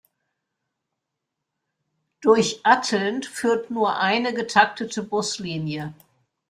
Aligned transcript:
Durch 2.21 2.61
Atteln 2.63 3.21
führt 3.21 3.69
nur 3.69 3.97
eine 3.99 4.33
getaktete 4.33 5.03
Buslinie. 5.03 5.93